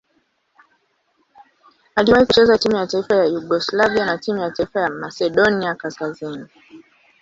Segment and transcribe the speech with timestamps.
[1.95, 6.45] Aliwahi kucheza timu ya taifa ya Yugoslavia na timu ya taifa ya Masedonia Kaskazini.